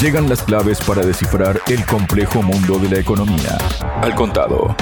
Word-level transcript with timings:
Llegan 0.00 0.28
las 0.28 0.42
claves 0.42 0.80
para 0.80 1.04
descifrar 1.04 1.60
el 1.68 1.84
complejo 1.86 2.42
mundo 2.42 2.78
de 2.78 2.90
la 2.90 3.00
economía. 3.00 3.56
Al 4.02 4.14
contado. 4.14 4.76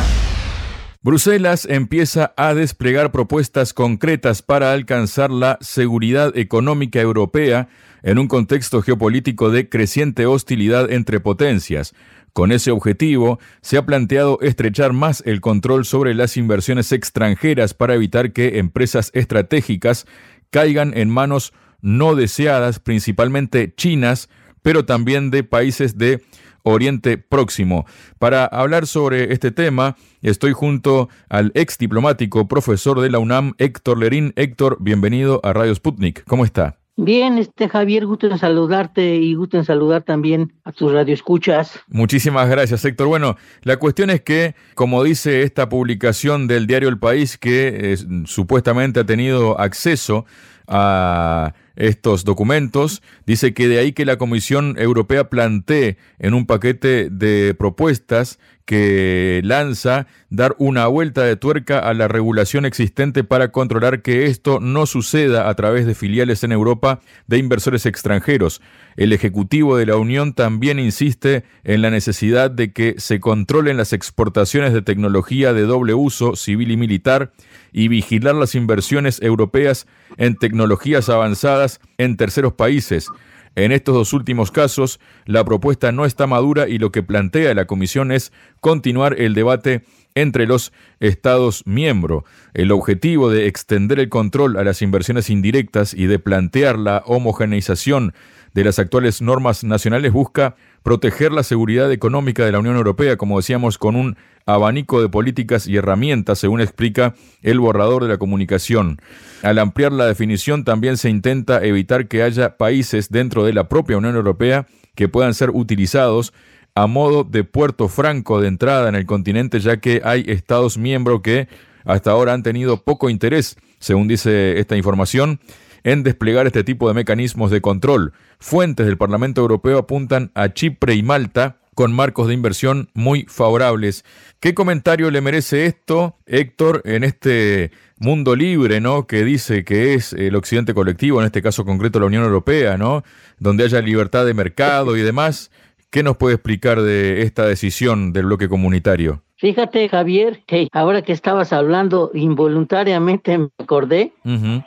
Bruselas 1.02 1.66
empieza 1.68 2.32
a 2.36 2.54
desplegar 2.54 3.12
propuestas 3.12 3.72
concretas 3.72 4.42
para 4.42 4.72
alcanzar 4.72 5.30
la 5.30 5.58
seguridad 5.60 6.36
económica 6.36 7.00
europea 7.00 7.68
en 8.02 8.18
un 8.18 8.26
contexto 8.26 8.82
geopolítico 8.82 9.50
de 9.50 9.68
creciente 9.68 10.26
hostilidad 10.26 10.90
entre 10.90 11.20
potencias. 11.20 11.94
Con 12.32 12.50
ese 12.50 12.70
objetivo, 12.70 13.38
se 13.60 13.76
ha 13.76 13.84
planteado 13.84 14.38
estrechar 14.40 14.92
más 14.92 15.22
el 15.26 15.40
control 15.40 15.84
sobre 15.84 16.14
las 16.14 16.36
inversiones 16.36 16.90
extranjeras 16.90 17.74
para 17.74 17.94
evitar 17.94 18.32
que 18.32 18.58
empresas 18.58 19.10
estratégicas 19.14 20.06
caigan 20.50 20.96
en 20.96 21.10
manos 21.10 21.52
no 21.82 22.14
deseadas, 22.14 22.78
principalmente 22.78 23.74
chinas, 23.76 24.28
pero 24.62 24.84
también 24.84 25.30
de 25.30 25.44
países 25.44 25.98
de 25.98 26.22
Oriente 26.62 27.18
Próximo. 27.18 27.86
Para 28.18 28.44
hablar 28.44 28.86
sobre 28.86 29.32
este 29.32 29.50
tema, 29.50 29.96
estoy 30.22 30.52
junto 30.52 31.08
al 31.28 31.52
ex 31.54 31.76
diplomático 31.78 32.48
profesor 32.48 33.00
de 33.00 33.10
la 33.10 33.18
UNAM, 33.18 33.54
Héctor 33.58 33.98
Lerín. 33.98 34.32
Héctor, 34.36 34.78
bienvenido 34.80 35.40
a 35.42 35.52
Radio 35.52 35.74
Sputnik. 35.74 36.24
¿Cómo 36.24 36.44
está? 36.44 36.78
Bien, 36.96 37.38
este 37.38 37.70
Javier, 37.70 38.04
gusto 38.04 38.26
en 38.26 38.38
saludarte 38.38 39.16
y 39.16 39.34
gusto 39.34 39.56
en 39.56 39.64
saludar 39.64 40.02
también 40.02 40.52
a 40.62 40.72
tus 40.72 40.92
radioescuchas. 40.92 41.80
Muchísimas 41.88 42.48
gracias, 42.50 42.84
Héctor. 42.84 43.08
Bueno, 43.08 43.36
la 43.62 43.78
cuestión 43.78 44.10
es 44.10 44.20
que, 44.20 44.54
como 44.74 45.02
dice 45.02 45.42
esta 45.42 45.70
publicación 45.70 46.46
del 46.46 46.66
diario 46.66 46.90
El 46.90 46.98
País, 46.98 47.38
que 47.38 47.96
supuestamente 48.26 49.00
ha 49.00 49.04
tenido 49.04 49.58
acceso 49.58 50.26
a 50.68 51.54
estos 51.76 52.24
documentos. 52.24 53.02
Dice 53.26 53.54
que 53.54 53.68
de 53.68 53.78
ahí 53.78 53.92
que 53.92 54.04
la 54.04 54.18
Comisión 54.18 54.76
Europea 54.78 55.30
plantee 55.30 55.96
en 56.18 56.34
un 56.34 56.46
paquete 56.46 57.08
de 57.10 57.54
propuestas 57.54 58.38
que 58.64 59.40
lanza 59.44 60.06
dar 60.30 60.54
una 60.58 60.86
vuelta 60.86 61.24
de 61.24 61.36
tuerca 61.36 61.78
a 61.78 61.94
la 61.94 62.08
regulación 62.08 62.64
existente 62.64 63.24
para 63.24 63.50
controlar 63.50 64.02
que 64.02 64.26
esto 64.26 64.60
no 64.60 64.86
suceda 64.86 65.48
a 65.48 65.54
través 65.54 65.84
de 65.84 65.94
filiales 65.94 66.44
en 66.44 66.52
Europa 66.52 67.00
de 67.26 67.38
inversores 67.38 67.86
extranjeros. 67.86 68.60
El 68.96 69.12
Ejecutivo 69.12 69.76
de 69.76 69.86
la 69.86 69.96
Unión 69.96 70.32
también 70.32 70.78
insiste 70.78 71.44
en 71.64 71.82
la 71.82 71.90
necesidad 71.90 72.50
de 72.50 72.72
que 72.72 72.94
se 72.98 73.20
controlen 73.20 73.76
las 73.76 73.92
exportaciones 73.92 74.72
de 74.72 74.82
tecnología 74.82 75.52
de 75.52 75.62
doble 75.62 75.94
uso 75.94 76.36
civil 76.36 76.70
y 76.70 76.76
militar 76.76 77.32
y 77.72 77.88
vigilar 77.88 78.34
las 78.34 78.54
inversiones 78.54 79.20
europeas 79.22 79.86
en 80.16 80.36
tecnologías 80.36 81.08
avanzadas 81.08 81.80
en 81.98 82.16
terceros 82.16 82.52
países. 82.52 83.08
En 83.54 83.70
estos 83.70 83.94
dos 83.94 84.12
últimos 84.14 84.50
casos, 84.50 84.98
la 85.26 85.44
propuesta 85.44 85.92
no 85.92 86.06
está 86.06 86.26
madura 86.26 86.68
y 86.68 86.78
lo 86.78 86.90
que 86.90 87.02
plantea 87.02 87.54
la 87.54 87.66
Comisión 87.66 88.10
es 88.10 88.32
continuar 88.60 89.20
el 89.20 89.34
debate 89.34 89.84
entre 90.14 90.46
los 90.46 90.72
Estados 91.00 91.62
miembros. 91.66 92.24
El 92.54 92.72
objetivo 92.72 93.30
de 93.30 93.46
extender 93.46 93.98
el 93.98 94.08
control 94.08 94.56
a 94.56 94.64
las 94.64 94.82
inversiones 94.82 95.30
indirectas 95.30 95.94
y 95.94 96.06
de 96.06 96.18
plantear 96.18 96.78
la 96.78 97.02
homogeneización 97.06 98.14
de 98.54 98.64
las 98.64 98.78
actuales 98.78 99.22
normas 99.22 99.64
nacionales 99.64 100.12
busca 100.12 100.56
proteger 100.82 101.32
la 101.32 101.42
seguridad 101.42 101.90
económica 101.90 102.44
de 102.44 102.52
la 102.52 102.58
Unión 102.58 102.76
Europea, 102.76 103.16
como 103.16 103.38
decíamos, 103.38 103.78
con 103.78 103.96
un 103.96 104.16
abanico 104.44 105.00
de 105.00 105.08
políticas 105.08 105.66
y 105.66 105.76
herramientas, 105.76 106.38
según 106.38 106.60
explica 106.60 107.14
el 107.42 107.60
borrador 107.60 108.02
de 108.02 108.08
la 108.08 108.18
comunicación. 108.18 109.00
Al 109.42 109.58
ampliar 109.58 109.92
la 109.92 110.06
definición, 110.06 110.64
también 110.64 110.96
se 110.96 111.08
intenta 111.08 111.64
evitar 111.64 112.08
que 112.08 112.22
haya 112.22 112.56
países 112.56 113.10
dentro 113.10 113.44
de 113.44 113.52
la 113.52 113.68
propia 113.68 113.96
Unión 113.96 114.16
Europea 114.16 114.66
que 114.94 115.08
puedan 115.08 115.34
ser 115.34 115.50
utilizados 115.50 116.34
a 116.74 116.86
modo 116.86 117.24
de 117.24 117.44
puerto 117.44 117.88
franco 117.88 118.40
de 118.40 118.48
entrada 118.48 118.88
en 118.88 118.94
el 118.94 119.06
continente, 119.06 119.60
ya 119.60 119.78
que 119.78 120.00
hay 120.04 120.24
Estados 120.26 120.78
miembros 120.78 121.20
que 121.22 121.48
hasta 121.84 122.10
ahora 122.10 122.32
han 122.32 122.42
tenido 122.42 122.82
poco 122.82 123.10
interés, 123.10 123.56
según 123.78 124.08
dice 124.08 124.58
esta 124.58 124.76
información, 124.76 125.40
en 125.84 126.02
desplegar 126.02 126.46
este 126.46 126.64
tipo 126.64 126.88
de 126.88 126.94
mecanismos 126.94 127.50
de 127.50 127.60
control. 127.60 128.12
Fuentes 128.38 128.86
del 128.86 128.96
Parlamento 128.96 129.40
Europeo 129.40 129.78
apuntan 129.78 130.30
a 130.34 130.52
Chipre 130.52 130.94
y 130.94 131.02
Malta 131.02 131.58
con 131.74 131.92
marcos 131.92 132.28
de 132.28 132.34
inversión 132.34 132.90
muy 132.94 133.24
favorables. 133.28 134.04
¿Qué 134.40 134.54
comentario 134.54 135.10
le 135.10 135.20
merece 135.20 135.66
esto, 135.66 136.16
Héctor, 136.26 136.82
en 136.84 137.02
este 137.02 137.70
mundo 137.96 138.36
libre, 138.36 138.80
¿no? 138.80 139.06
Que 139.06 139.24
dice 139.24 139.64
que 139.64 139.94
es 139.94 140.12
el 140.12 140.34
occidente 140.36 140.74
colectivo, 140.74 141.20
en 141.20 141.26
este 141.26 141.42
caso 141.42 141.64
concreto 141.64 141.98
la 141.98 142.06
Unión 142.06 142.24
Europea, 142.24 142.76
¿no? 142.76 143.04
Donde 143.38 143.64
haya 143.64 143.80
libertad 143.80 144.26
de 144.26 144.34
mercado 144.34 144.96
y 144.96 145.02
demás. 145.02 145.50
¿Qué 145.92 146.02
nos 146.02 146.16
puede 146.16 146.36
explicar 146.36 146.80
de 146.80 147.20
esta 147.20 147.44
decisión 147.44 148.14
del 148.14 148.24
bloque 148.24 148.48
comunitario? 148.48 149.22
Fíjate, 149.36 149.90
Javier, 149.90 150.42
que 150.46 150.68
ahora 150.72 151.02
que 151.02 151.12
estabas 151.12 151.52
hablando, 151.52 152.10
involuntariamente 152.14 153.36
me 153.36 153.48
acordé 153.58 154.14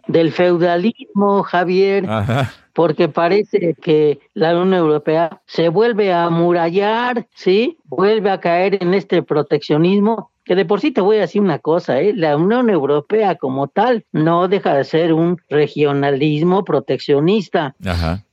del 0.07 0.31
feudalismo, 0.31 1.41
Javier, 1.41 2.05
porque 2.75 3.07
parece 3.07 3.73
que 3.81 4.19
la 4.33 4.51
Unión 4.51 4.73
Europea 4.73 5.41
se 5.47 5.69
vuelve 5.69 6.11
a 6.11 6.25
amurallar, 6.25 7.25
¿sí? 7.33 7.77
Vuelve 7.85 8.29
a 8.29 8.41
caer 8.41 8.83
en 8.83 8.93
este 8.93 9.23
proteccionismo 9.23 10.29
que 10.43 10.55
de 10.55 10.65
por 10.65 10.79
sí 10.79 10.91
te 10.91 11.01
voy 11.01 11.17
a 11.17 11.21
decir 11.21 11.41
una 11.41 11.57
cosa, 11.57 11.99
¿eh? 11.99 12.13
la 12.13 12.37
Unión 12.37 12.69
Europea 12.69 13.35
como 13.35 13.67
tal 13.67 14.05
no 14.11 14.47
deja 14.47 14.75
de 14.75 14.83
ser 14.83 15.11
un 15.11 15.41
regionalismo 15.49 16.63
proteccionista 16.63 17.75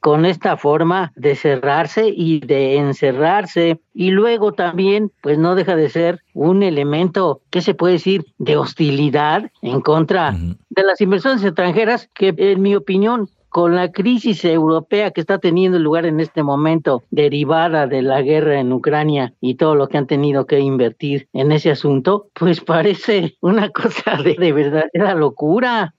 con 0.00 0.26
esta 0.26 0.58
forma 0.58 1.12
de 1.16 1.34
cerrarse 1.36 2.12
y 2.14 2.40
de 2.40 2.76
encerrarse 2.76 3.80
y 3.94 4.10
luego 4.10 4.52
también 4.52 5.10
pues 5.22 5.38
no 5.38 5.54
deja 5.54 5.74
de 5.74 5.88
ser 5.88 6.20
un 6.34 6.62
elemento, 6.62 7.40
¿qué 7.48 7.62
se 7.62 7.74
puede 7.74 7.94
decir?, 7.94 8.26
de 8.36 8.58
hostilidad 8.58 9.50
en 9.62 9.80
contra 9.80 10.32
de 10.32 10.82
las 10.82 11.00
inversiones 11.00 11.42
extranjeras 11.42 12.10
que 12.12 12.34
en 12.36 12.60
mi 12.60 12.74
opinión 12.74 13.30
con 13.52 13.76
la 13.76 13.92
crisis 13.92 14.46
europea 14.46 15.10
que 15.10 15.20
está 15.20 15.38
teniendo 15.38 15.78
lugar 15.78 16.06
en 16.06 16.20
este 16.20 16.42
momento, 16.42 17.02
derivada 17.10 17.86
de 17.86 18.00
la 18.00 18.22
guerra 18.22 18.58
en 18.58 18.72
Ucrania 18.72 19.34
y 19.42 19.56
todo 19.56 19.74
lo 19.74 19.88
que 19.88 19.98
han 19.98 20.06
tenido 20.06 20.46
que 20.46 20.58
invertir 20.58 21.28
en 21.34 21.52
ese 21.52 21.70
asunto, 21.70 22.28
pues 22.32 22.60
parece 22.64 23.36
una 23.40 23.68
cosa 23.68 24.16
de, 24.24 24.36
de 24.38 24.52
verdadera 24.52 25.14
locura. 25.14 25.94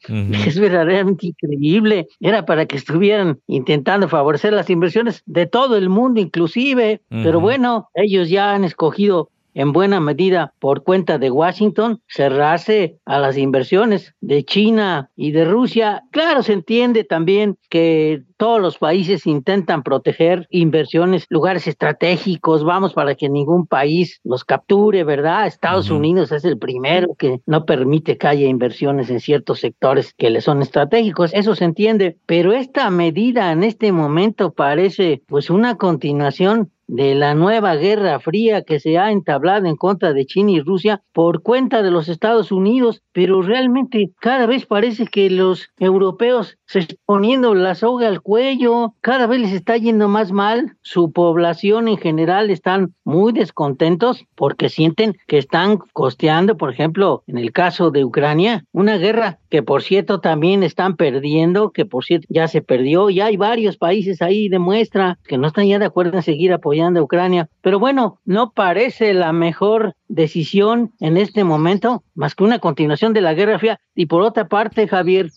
Es 0.45 0.59
verdaderamente 0.59 1.27
increíble. 1.27 2.07
Era 2.19 2.43
para 2.45 2.65
que 2.65 2.75
estuvieran 2.75 3.39
intentando 3.45 4.09
favorecer 4.09 4.51
las 4.51 4.71
inversiones 4.71 5.21
de 5.27 5.45
todo 5.45 5.77
el 5.77 5.89
mundo, 5.89 6.19
inclusive. 6.19 7.01
Pero 7.09 7.39
bueno, 7.39 7.89
ellos 7.93 8.29
ya 8.29 8.53
han 8.53 8.63
escogido 8.63 9.29
en 9.53 9.71
buena 9.71 9.99
medida 9.99 10.53
por 10.59 10.83
cuenta 10.83 11.17
de 11.17 11.31
Washington, 11.31 12.01
cerrarse 12.07 12.97
a 13.05 13.19
las 13.19 13.37
inversiones 13.37 14.13
de 14.21 14.43
China 14.43 15.09
y 15.15 15.31
de 15.31 15.45
Rusia. 15.45 16.03
Claro, 16.11 16.43
se 16.43 16.53
entiende 16.53 17.03
también 17.03 17.57
que 17.69 18.23
todos 18.37 18.61
los 18.61 18.77
países 18.77 19.25
intentan 19.25 19.83
proteger 19.83 20.47
inversiones, 20.49 21.25
lugares 21.29 21.67
estratégicos, 21.67 22.63
vamos, 22.63 22.93
para 22.93 23.15
que 23.15 23.29
ningún 23.29 23.67
país 23.67 24.19
los 24.23 24.43
capture, 24.43 25.03
¿verdad? 25.03 25.47
Estados 25.47 25.89
Unidos 25.89 26.31
es 26.31 26.43
el 26.43 26.57
primero 26.57 27.15
que 27.17 27.39
no 27.45 27.65
permite 27.65 28.17
que 28.17 28.27
haya 28.27 28.47
inversiones 28.47 29.09
en 29.09 29.19
ciertos 29.19 29.59
sectores 29.59 30.13
que 30.13 30.29
le 30.29 30.41
son 30.41 30.61
estratégicos, 30.61 31.33
eso 31.33 31.55
se 31.55 31.65
entiende, 31.65 32.17
pero 32.25 32.53
esta 32.53 32.89
medida 32.89 33.51
en 33.51 33.63
este 33.63 33.91
momento 33.91 34.51
parece 34.51 35.21
pues 35.27 35.49
una 35.49 35.77
continuación 35.77 36.71
de 36.87 37.15
la 37.15 37.35
nueva 37.35 37.75
guerra 37.75 38.19
fría 38.19 38.63
que 38.63 38.79
se 38.79 38.97
ha 38.97 39.11
entablado 39.11 39.65
en 39.67 39.75
contra 39.75 40.13
de 40.13 40.25
China 40.25 40.51
y 40.51 40.61
Rusia 40.61 41.01
por 41.13 41.41
cuenta 41.41 41.81
de 41.81 41.91
los 41.91 42.09
Estados 42.09 42.51
Unidos, 42.51 43.01
pero 43.11 43.41
realmente 43.41 44.11
cada 44.19 44.45
vez 44.45 44.65
parece 44.65 45.05
que 45.07 45.29
los 45.29 45.69
europeos 45.79 46.57
se 46.73 46.79
están 46.79 46.97
poniendo 47.05 47.53
la 47.53 47.75
soga 47.75 48.07
al 48.07 48.21
cuello, 48.21 48.95
cada 49.01 49.27
vez 49.27 49.39
les 49.39 49.53
está 49.53 49.77
yendo 49.77 50.07
más 50.09 50.31
mal, 50.31 50.75
su 50.81 51.11
población 51.11 51.87
en 51.87 51.97
general 51.97 52.49
están 52.49 52.95
muy 53.03 53.31
descontentos 53.31 54.25
porque 54.33 54.69
sienten 54.69 55.15
que 55.27 55.37
están 55.37 55.77
costeando, 55.93 56.57
por 56.57 56.71
ejemplo, 56.71 57.23
en 57.27 57.37
el 57.37 57.51
caso 57.51 57.91
de 57.91 58.03
Ucrania, 58.03 58.65
una 58.71 58.97
guerra 58.97 59.37
que 59.49 59.61
por 59.61 59.83
cierto 59.83 60.19
también 60.19 60.63
están 60.63 60.95
perdiendo, 60.95 61.69
que 61.69 61.85
por 61.85 62.03
cierto 62.05 62.25
ya 62.29 62.47
se 62.47 62.63
perdió, 62.63 63.11
y 63.11 63.21
hay 63.21 63.37
varios 63.37 63.77
países 63.77 64.23
ahí 64.23 64.49
demuestra 64.49 65.19
que 65.27 65.37
no 65.37 65.47
están 65.47 65.67
ya 65.67 65.77
de 65.77 65.85
acuerdo 65.85 66.17
en 66.17 66.23
seguir 66.23 66.53
apoyando 66.53 66.99
a 66.99 67.03
Ucrania, 67.03 67.49
pero 67.61 67.77
bueno, 67.77 68.19
no 68.25 68.51
parece 68.51 69.13
la 69.13 69.31
mejor 69.31 69.93
decisión 70.07 70.91
en 70.99 71.17
este 71.17 71.43
momento 71.43 72.03
más 72.15 72.35
que 72.35 72.43
una 72.43 72.59
continuación 72.59 73.13
de 73.13 73.21
la 73.21 73.33
Guerra 73.33 73.59
Fría. 73.59 73.79
Y 73.95 74.05
por 74.05 74.21
otra 74.21 74.47
parte, 74.47 74.87
Javier, 74.87 75.31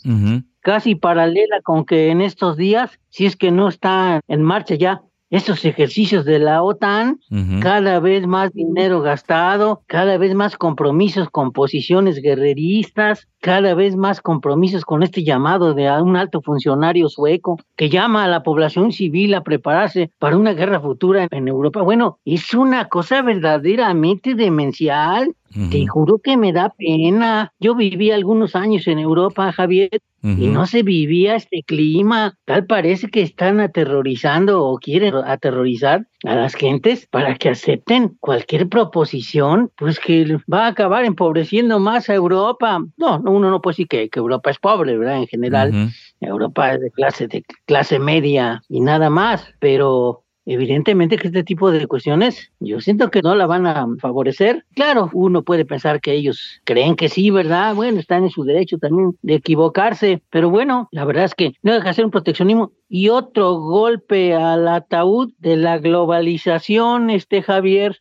casi 0.67 0.97
paralela 0.97 1.61
con 1.63 1.85
que 1.85 2.11
en 2.11 2.21
estos 2.21 2.57
días, 2.57 2.99
si 3.09 3.25
es 3.25 3.37
que 3.37 3.53
no 3.53 3.69
está 3.69 4.21
en 4.27 4.43
marcha 4.43 4.75
ya, 4.75 5.03
estos 5.31 5.65
ejercicios 5.65 6.25
de 6.25 6.41
la 6.41 6.61
OTAN, 6.61 7.21
cada 7.61 8.01
vez 8.01 8.27
más 8.27 8.53
dinero 8.53 9.01
gastado, 9.01 9.83
cada 9.87 10.19
vez 10.19 10.35
más 10.35 10.57
compromisos 10.57 11.31
con 11.31 11.53
posiciones 11.53 12.21
guerreristas, 12.21 13.29
cada 13.41 13.75
vez 13.75 13.95
más 13.95 14.21
compromisos 14.21 14.85
con 14.85 15.05
este 15.05 15.23
llamado 15.23 15.75
de 15.75 15.89
un 16.03 16.17
alto 16.17 16.43
funcionario 16.43 17.09
sueco 17.09 17.59
que 17.77 17.89
llama 17.89 18.25
a 18.25 18.29
la 18.29 18.43
población 18.43 18.91
civil 18.91 19.35
a 19.35 19.43
prepararse 19.43 20.11
para 20.19 20.37
una 20.37 20.53
guerra 20.53 20.81
futura 20.81 21.29
en 21.31 21.47
Europa. 21.47 21.83
Bueno, 21.83 22.19
es 22.25 22.55
una 22.55 22.89
cosa 22.89 23.23
verdaderamente 23.23 24.35
demencial. 24.35 25.33
Te 25.71 25.87
juro 25.87 26.19
que 26.19 26.37
me 26.37 26.53
da 26.53 26.71
pena. 26.71 27.53
Yo 27.59 27.75
viví 27.75 28.11
algunos 28.11 28.55
años 28.55 28.87
en 28.89 28.99
Europa, 28.99 29.53
Javier, 29.53 30.03
y 30.23 30.49
no 30.49 30.67
se 30.67 30.83
vivía 30.83 31.37
este 31.37 31.63
clima. 31.63 32.37
Tal 32.45 32.67
parece 32.67 33.09
que 33.09 33.23
están 33.23 33.61
aterrorizando 33.61 34.65
o 34.65 34.79
quieren 34.79 35.15
aterrorizar 35.15 36.09
a 36.25 36.35
las 36.35 36.55
gentes 36.55 37.07
para 37.07 37.37
que 37.37 37.49
acepten 37.49 38.17
cualquier 38.21 38.69
proposición, 38.69 39.71
pues 39.77 40.01
que 40.01 40.39
va 40.53 40.67
a 40.67 40.69
acabar 40.69 41.05
empobreciendo 41.05 41.79
más 41.79 42.11
a 42.11 42.15
Europa. 42.15 42.85
No, 42.97 43.23
uno 43.25 43.51
no 43.51 43.61
puede 43.63 43.73
decir 43.75 43.89
que, 43.89 44.11
Europa 44.13 44.51
es 44.51 44.59
pobre, 44.59 44.99
¿verdad? 44.99 45.19
En 45.19 45.27
general, 45.27 45.91
Europa 46.21 46.75
es 46.75 46.81
de 46.81 46.91
clase, 46.91 47.29
de 47.29 47.45
clase 47.65 47.99
media 47.99 48.63
y 48.69 48.81
nada 48.81 49.11
más, 49.11 49.47
pero 49.61 50.26
Evidentemente 50.47 51.19
que 51.19 51.27
este 51.27 51.43
tipo 51.43 51.73
de 51.73 51.87
cuestiones 51.89 52.53
yo 52.61 52.81
siento 52.81 53.11
que 53.11 53.21
no 53.21 53.35
la 53.35 53.47
van 53.47 53.67
a 53.67 53.87
favorecer. 54.01 54.65
Claro, 54.75 55.11
uno 55.13 55.43
puede 55.43 55.65
pensar 55.65 56.01
que 56.01 56.13
ellos 56.13 56.61
creen 56.65 56.95
que 56.95 57.09
sí, 57.09 57.31
¿verdad? 57.31 57.75
Bueno, 57.75 57.99
están 57.99 58.23
en 58.23 58.31
su 58.31 58.45
derecho 58.45 58.79
también 58.79 59.17
de 59.23 59.35
equivocarse, 59.35 60.23
pero 60.31 60.49
bueno, 60.49 60.89
la 60.93 61.05
verdad 61.05 61.25
es 61.25 61.35
que 61.35 61.55
no 61.63 61.75
deja 61.75 61.89
de 61.89 61.95
ser 61.95 62.05
un 62.05 62.13
proteccionismo 62.13 62.71
y 62.89 63.09
otro 63.09 63.55
golpe 63.55 64.35
al 64.35 64.69
ataúd 64.69 65.33
de 65.39 65.57
la 65.57 65.79
globalización, 65.79 67.11
este 67.11 67.43
Javier. 67.43 67.99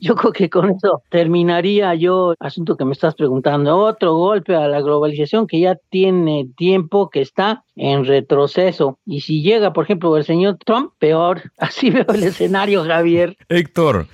Yo 0.00 0.16
creo 0.16 0.32
que 0.32 0.50
con 0.50 0.70
eso 0.70 1.02
terminaría 1.10 1.94
yo, 1.94 2.34
asunto 2.40 2.76
que 2.76 2.84
me 2.84 2.92
estás 2.92 3.14
preguntando, 3.14 3.78
otro 3.78 4.16
golpe 4.16 4.56
a 4.56 4.66
la 4.66 4.80
globalización 4.80 5.46
que 5.46 5.60
ya 5.60 5.78
tiene 5.90 6.48
tiempo 6.56 7.08
que 7.10 7.20
está 7.20 7.64
en 7.76 8.04
retroceso. 8.04 8.98
Y 9.04 9.20
si 9.20 9.42
llega, 9.42 9.72
por 9.72 9.84
ejemplo, 9.84 10.16
el 10.16 10.24
señor 10.24 10.58
Trump, 10.64 10.92
peor. 10.98 11.42
Así 11.58 11.75
veo 11.82 12.06
el 12.08 12.24
escenario, 12.24 12.84
Javier. 12.84 13.36
Héctor. 13.48 14.06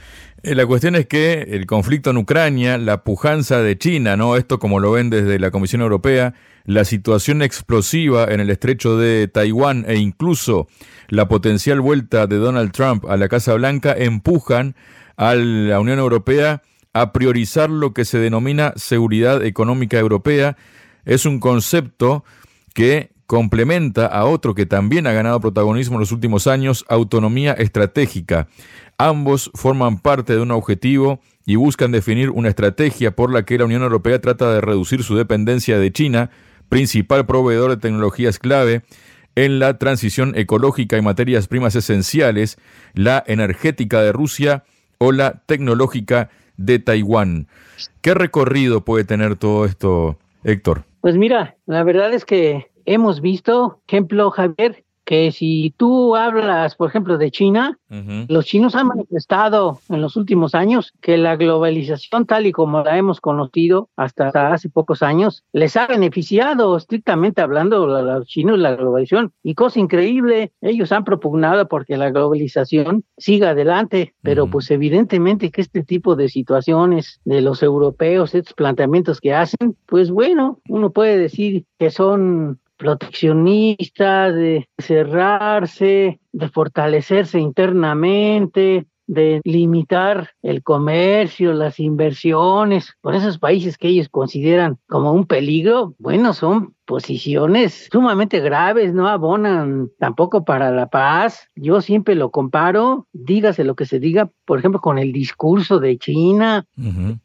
Eh, 0.42 0.54
la 0.56 0.66
cuestión 0.66 0.96
es 0.96 1.06
que 1.06 1.46
el 1.50 1.66
conflicto 1.66 2.10
en 2.10 2.16
Ucrania, 2.16 2.76
la 2.76 3.04
pujanza 3.04 3.60
de 3.60 3.78
China, 3.78 4.16
¿no? 4.16 4.36
Esto 4.36 4.58
como 4.58 4.80
lo 4.80 4.90
ven 4.92 5.08
desde 5.08 5.38
la 5.38 5.52
Comisión 5.52 5.82
Europea, 5.82 6.34
la 6.64 6.84
situación 6.84 7.42
explosiva 7.42 8.24
en 8.24 8.40
el 8.40 8.50
estrecho 8.50 8.96
de 8.96 9.28
Taiwán 9.28 9.84
e 9.86 9.96
incluso 9.96 10.68
la 11.08 11.28
potencial 11.28 11.80
vuelta 11.80 12.26
de 12.26 12.36
Donald 12.36 12.72
Trump 12.72 13.04
a 13.08 13.16
la 13.16 13.28
Casa 13.28 13.54
Blanca 13.54 13.94
empujan 13.96 14.74
a 15.16 15.34
la 15.34 15.78
Unión 15.78 15.98
Europea 15.98 16.62
a 16.92 17.12
priorizar 17.12 17.70
lo 17.70 17.94
que 17.94 18.04
se 18.04 18.18
denomina 18.18 18.72
seguridad 18.76 19.44
económica 19.44 19.98
europea. 19.98 20.56
Es 21.04 21.24
un 21.24 21.38
concepto 21.38 22.24
que 22.74 23.11
complementa 23.32 24.04
a 24.04 24.26
otro 24.26 24.54
que 24.54 24.66
también 24.66 25.06
ha 25.06 25.12
ganado 25.12 25.40
protagonismo 25.40 25.94
en 25.94 26.00
los 26.00 26.12
últimos 26.12 26.46
años, 26.46 26.84
autonomía 26.90 27.54
estratégica. 27.54 28.46
Ambos 28.98 29.50
forman 29.54 30.00
parte 30.00 30.34
de 30.34 30.42
un 30.42 30.50
objetivo 30.50 31.18
y 31.46 31.56
buscan 31.56 31.92
definir 31.92 32.28
una 32.28 32.50
estrategia 32.50 33.16
por 33.16 33.32
la 33.32 33.46
que 33.46 33.56
la 33.56 33.64
Unión 33.64 33.80
Europea 33.80 34.20
trata 34.20 34.52
de 34.52 34.60
reducir 34.60 35.02
su 35.02 35.16
dependencia 35.16 35.78
de 35.78 35.90
China, 35.90 36.28
principal 36.68 37.24
proveedor 37.24 37.70
de 37.70 37.78
tecnologías 37.78 38.38
clave 38.38 38.82
en 39.34 39.58
la 39.58 39.78
transición 39.78 40.34
ecológica 40.36 40.98
y 40.98 41.00
materias 41.00 41.48
primas 41.48 41.74
esenciales, 41.74 42.58
la 42.92 43.24
energética 43.26 44.02
de 44.02 44.12
Rusia 44.12 44.64
o 44.98 45.10
la 45.10 45.40
tecnológica 45.46 46.28
de 46.58 46.80
Taiwán. 46.80 47.46
¿Qué 48.02 48.12
recorrido 48.12 48.84
puede 48.84 49.04
tener 49.04 49.36
todo 49.36 49.64
esto, 49.64 50.18
Héctor? 50.44 50.84
Pues 51.00 51.16
mira, 51.16 51.56
la 51.64 51.82
verdad 51.82 52.12
es 52.12 52.26
que 52.26 52.70
hemos 52.84 53.20
visto, 53.20 53.80
ejemplo, 53.86 54.30
Javier, 54.30 54.84
que 55.04 55.32
si 55.32 55.74
tú 55.76 56.16
hablas, 56.16 56.76
por 56.76 56.88
ejemplo, 56.88 57.18
de 57.18 57.30
China, 57.30 57.78
los 58.28 58.46
chinos 58.46 58.74
han 58.74 58.86
manifestado 58.86 59.78
en 59.90 60.00
los 60.00 60.16
últimos 60.16 60.54
años 60.54 60.94
que 61.02 61.18
la 61.18 61.36
globalización 61.36 62.24
tal 62.24 62.46
y 62.46 62.52
como 62.52 62.82
la 62.82 62.96
hemos 62.96 63.20
conocido 63.20 63.90
hasta 63.96 64.30
hace 64.52 64.70
pocos 64.70 65.02
años, 65.02 65.44
les 65.52 65.76
ha 65.76 65.86
beneficiado 65.86 66.74
estrictamente 66.76 67.42
hablando 67.42 67.94
a 67.94 68.02
los 68.02 68.26
chinos 68.26 68.58
la 68.58 68.74
globalización. 68.74 69.32
Y 69.42 69.54
cosa 69.54 69.80
increíble, 69.80 70.52
ellos 70.62 70.92
han 70.92 71.04
propugnado 71.04 71.68
porque 71.68 71.98
la 71.98 72.10
globalización 72.10 73.04
siga 73.18 73.50
adelante, 73.50 74.14
pero 74.22 74.46
pues 74.46 74.70
evidentemente 74.70 75.50
que 75.50 75.60
este 75.60 75.82
tipo 75.82 76.16
de 76.16 76.28
situaciones 76.28 77.20
de 77.24 77.42
los 77.42 77.62
europeos, 77.62 78.34
estos 78.34 78.54
planteamientos 78.54 79.20
que 79.20 79.34
hacen, 79.34 79.76
pues 79.86 80.10
bueno, 80.10 80.60
uno 80.68 80.90
puede 80.90 81.18
decir 81.18 81.66
que 81.78 81.90
son 81.90 82.60
proteccionista, 82.82 84.32
de 84.32 84.68
cerrarse, 84.76 86.18
de 86.32 86.48
fortalecerse 86.48 87.38
internamente, 87.38 88.86
de 89.06 89.40
limitar 89.44 90.30
el 90.42 90.64
comercio, 90.64 91.52
las 91.52 91.78
inversiones, 91.78 92.92
por 93.00 93.14
esos 93.14 93.38
países 93.38 93.78
que 93.78 93.86
ellos 93.86 94.08
consideran 94.08 94.78
como 94.88 95.12
un 95.12 95.26
peligro, 95.26 95.94
bueno, 95.98 96.34
son 96.34 96.74
posiciones 96.84 97.88
sumamente 97.90 98.40
graves, 98.40 98.92
no 98.92 99.08
abonan 99.08 99.90
tampoco 99.98 100.44
para 100.44 100.70
la 100.70 100.88
paz. 100.88 101.48
Yo 101.54 101.80
siempre 101.80 102.14
lo 102.14 102.30
comparo, 102.30 103.06
dígase 103.12 103.64
lo 103.64 103.74
que 103.74 103.86
se 103.86 103.98
diga, 103.98 104.30
por 104.44 104.58
ejemplo, 104.58 104.80
con 104.80 104.98
el 104.98 105.12
discurso 105.12 105.78
de 105.78 105.98
China, 105.98 106.66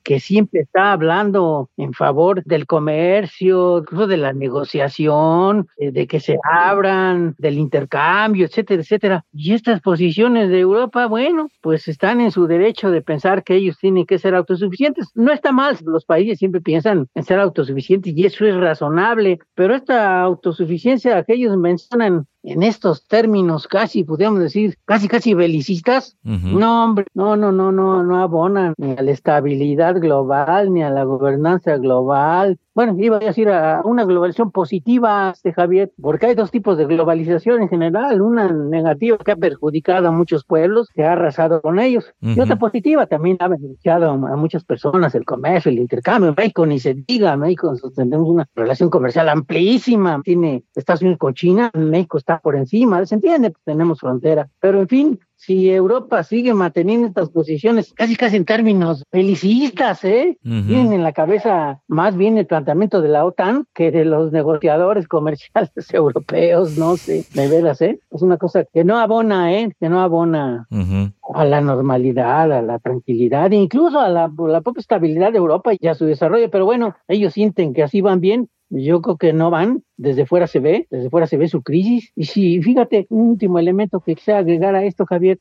que 0.03 0.19
siempre 0.19 0.61
está 0.61 0.91
hablando 0.91 1.69
en 1.77 1.93
favor 1.93 2.43
del 2.43 2.65
comercio, 2.65 3.79
incluso 3.79 4.07
de 4.07 4.17
la 4.17 4.33
negociación, 4.33 5.67
eh, 5.77 5.91
de 5.91 6.07
que 6.07 6.19
se 6.19 6.37
abran, 6.43 7.35
del 7.37 7.57
intercambio, 7.57 8.45
etcétera, 8.45 8.81
etcétera. 8.81 9.25
Y 9.33 9.53
estas 9.53 9.81
posiciones 9.81 10.49
de 10.49 10.59
Europa, 10.59 11.07
bueno, 11.07 11.47
pues 11.61 11.87
están 11.87 12.21
en 12.21 12.31
su 12.31 12.47
derecho 12.47 12.91
de 12.91 13.01
pensar 13.01 13.43
que 13.43 13.55
ellos 13.55 13.77
tienen 13.77 14.05
que 14.05 14.19
ser 14.19 14.35
autosuficientes. 14.35 15.09
No 15.15 15.31
está 15.31 15.51
mal, 15.51 15.77
los 15.83 16.05
países 16.05 16.39
siempre 16.39 16.61
piensan 16.61 17.07
en 17.15 17.23
ser 17.23 17.39
autosuficientes 17.39 18.13
y 18.15 18.25
eso 18.25 18.45
es 18.45 18.55
razonable, 18.55 19.39
pero 19.57 19.73
esta 19.73 20.21
autosuficiencia 20.21 21.23
que 21.23 21.33
ellos 21.33 21.57
mencionan 21.57 22.27
en 22.43 22.63
estos 22.63 23.07
términos 23.07 23.67
casi, 23.67 24.03
podríamos 24.03 24.39
decir, 24.39 24.77
casi, 24.85 25.07
casi 25.07 25.33
belicistas, 25.33 26.17
no, 26.23 26.83
hombre, 26.83 27.05
no, 27.13 27.35
no, 27.35 27.51
no, 27.51 27.71
no, 27.71 28.03
no 28.03 28.21
abonan 28.21 28.73
ni 28.77 28.91
a 28.91 29.01
la 29.01 29.11
estabilidad 29.11 29.99
global, 29.99 30.73
ni 30.73 30.83
a 30.83 30.89
la 30.89 31.03
gobernanza 31.03 31.77
global. 31.77 32.57
Bueno, 32.73 32.95
iba 32.99 33.17
a 33.17 33.19
decir 33.19 33.49
a 33.49 33.81
una 33.85 34.05
globalización 34.05 34.51
positiva, 34.51 35.31
este 35.33 35.51
Javier, 35.51 35.91
porque 35.99 36.27
hay 36.27 36.35
dos 36.35 36.51
tipos 36.51 36.77
de 36.77 36.85
globalización 36.85 37.63
en 37.63 37.69
general, 37.69 38.21
una 38.21 38.51
negativa 38.51 39.17
que 39.17 39.31
ha 39.31 39.35
perjudicado 39.35 40.07
a 40.07 40.11
muchos 40.11 40.45
pueblos, 40.45 40.87
que 40.93 41.03
ha 41.03 41.13
arrasado 41.13 41.59
con 41.61 41.79
ellos, 41.79 42.13
y 42.21 42.39
otra 42.39 42.57
positiva 42.57 43.07
también 43.07 43.37
ha 43.39 43.47
beneficiado 43.47 44.11
a 44.11 44.35
muchas 44.35 44.63
personas, 44.63 45.15
el 45.15 45.25
comercio, 45.25 45.71
el 45.71 45.79
intercambio. 45.79 46.35
México 46.37 46.67
ni 46.67 46.79
se 46.79 46.93
diga, 46.93 47.35
México 47.35 47.73
tenemos 47.95 48.29
una 48.29 48.47
relación 48.55 48.91
comercial 48.91 49.27
amplísima, 49.29 50.21
tiene 50.23 50.63
Estados 50.75 51.01
Unidos 51.01 51.17
con 51.17 51.33
China, 51.33 51.71
México 51.73 52.19
está 52.19 52.36
por 52.39 52.55
encima, 52.55 53.05
¿se 53.05 53.15
entiende? 53.15 53.51
Pues 53.51 53.63
tenemos 53.63 53.99
frontera. 53.99 54.49
Pero 54.59 54.79
en 54.81 54.87
fin, 54.87 55.19
si 55.37 55.69
Europa 55.69 56.23
sigue 56.23 56.53
manteniendo 56.53 57.07
estas 57.07 57.29
posiciones, 57.29 57.93
casi 57.93 58.15
casi 58.15 58.37
en 58.37 58.45
términos 58.45 59.03
felicistas, 59.11 60.03
¿eh? 60.03 60.37
Tienen 60.41 60.93
en 60.93 61.03
la 61.03 61.13
cabeza 61.13 61.79
más 61.87 62.17
bien 62.17 62.37
el 62.37 62.47
planteamiento 62.47 63.01
de 63.01 63.09
la 63.09 63.23
OTAN 63.23 63.65
que 63.73 63.91
de 63.91 64.03
los 64.03 64.31
negociadores 64.31 65.07
comerciales 65.07 65.71
europeos, 65.93 66.77
no 66.77 66.97
sé, 66.97 67.23
de 67.33 67.47
veras, 67.47 67.81
¿eh? 67.81 67.99
Es 68.11 68.21
una 68.23 68.37
cosa 68.37 68.65
que 68.65 68.83
no 68.83 68.97
abona, 68.97 69.53
¿eh? 69.53 69.71
Que 69.79 69.89
no 69.89 70.01
abona 70.01 70.67
a 71.33 71.45
la 71.45 71.61
normalidad, 71.61 72.51
a 72.51 72.61
la 72.61 72.79
tranquilidad, 72.79 73.51
incluso 73.51 73.99
a 73.99 74.09
la, 74.09 74.31
la 74.47 74.61
propia 74.61 74.81
estabilidad 74.81 75.31
de 75.31 75.37
Europa 75.37 75.71
y 75.79 75.87
a 75.87 75.93
su 75.93 76.05
desarrollo, 76.05 76.49
pero 76.49 76.65
bueno, 76.65 76.95
ellos 77.07 77.33
sienten 77.33 77.73
que 77.73 77.83
así 77.83 78.01
van 78.01 78.19
bien 78.19 78.49
yo 78.69 79.01
creo 79.01 79.17
que 79.17 79.33
no 79.33 79.49
van, 79.49 79.83
desde 79.97 80.25
fuera 80.25 80.47
se 80.47 80.59
ve, 80.59 80.87
desde 80.89 81.09
fuera 81.09 81.27
se 81.27 81.37
ve 81.37 81.47
su 81.47 81.61
crisis. 81.61 82.11
Y 82.15 82.25
si, 82.25 82.61
fíjate, 82.61 83.07
un 83.09 83.29
último 83.29 83.59
elemento 83.59 83.99
que 83.99 84.15
quisiera 84.15 84.39
agregar 84.39 84.75
a 84.75 84.83
esto, 84.83 85.05
Javier, 85.05 85.39